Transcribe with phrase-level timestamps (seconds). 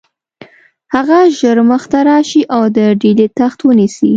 [0.93, 4.09] هغه ژر مخته راشي او د ډهلي تخت ونیسي.